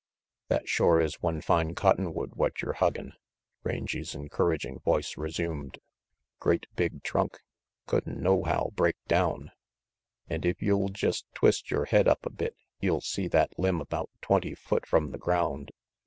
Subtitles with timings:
[0.47, 3.13] "That shore is one fine cotton wood what yer huggin',"
[3.63, 5.77] Rangy 's encouraging voice resumed.
[6.39, 7.37] "Great big trunk,
[7.85, 9.51] could'n nohow break down.
[10.27, 14.09] An' if you'll jest twist yore head up a bit you'll see that limb about
[14.23, 15.69] twenty foot from the ground.